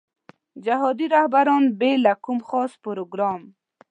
جهادي 0.65 1.05
رهبرانو 1.15 1.75
بې 1.79 1.91
له 2.05 2.13
کوم 2.23 2.39
خاص 2.49 2.71
پروګرام. 2.85 3.41